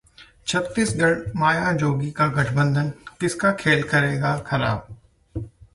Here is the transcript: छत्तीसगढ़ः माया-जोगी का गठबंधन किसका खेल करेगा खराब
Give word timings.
छत्तीसगढ़ः 0.47 1.39
माया-जोगी 1.39 2.09
का 2.11 2.27
गठबंधन 2.39 2.91
किसका 3.19 3.51
खेल 3.61 3.83
करेगा 3.89 4.37
खराब 4.47 4.87